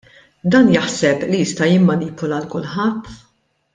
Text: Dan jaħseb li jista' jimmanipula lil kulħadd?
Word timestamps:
Dan 0.53 0.71
jaħseb 0.75 1.25
li 1.33 1.41
jista' 1.41 1.67
jimmanipula 1.73 2.39
lil 2.41 2.49
kulħadd? 2.55 3.17